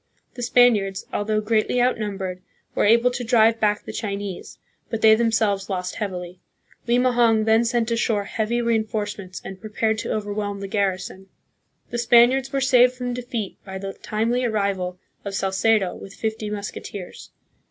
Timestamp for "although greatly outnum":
1.13-2.17